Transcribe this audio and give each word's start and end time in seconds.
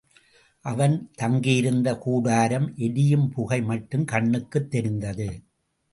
அவன் 0.65 1.09
தங்கியிருந்த 1.13 1.93
கூடாரம் 1.95 2.75
எரியும் 2.75 3.29
புகை 3.29 3.61
மட்டும் 3.61 4.05
கண்ணுக்குத் 4.05 4.71
தெரிந்தது. 4.71 5.29